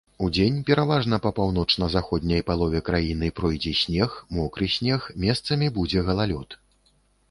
Удзень 0.27 0.55
пераважна 0.69 1.19
па 1.25 1.31
паўночна-заходняй 1.39 2.41
палове 2.49 2.83
краіны 2.89 3.31
пройдзе 3.43 3.77
снег, 3.83 4.19
мокры 4.41 4.73
снег, 4.81 4.99
месцамі 5.29 5.75
будзе 5.81 5.99
галалёд. 6.13 6.63